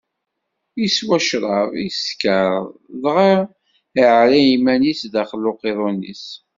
Iswa 0.85 1.17
ccṛab, 1.27 1.69
iskeṛ, 1.87 2.61
dɣa 3.01 3.31
iɛerra 4.01 4.39
iman-is 4.55 5.01
daxel 5.13 5.39
n 5.43 5.49
uqiḍun-is. 5.51 6.25